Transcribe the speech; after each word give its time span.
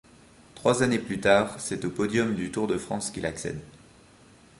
Trois 0.55 0.81
années 0.81 0.97
plus 0.97 1.19
tard 1.19 1.59
c'est 1.59 1.85
au 1.85 1.91
podium 1.91 2.33
du 2.33 2.49
Tour 2.49 2.65
de 2.65 2.79
France 2.79 3.11
qu'il 3.11 3.23
accède. 3.27 3.61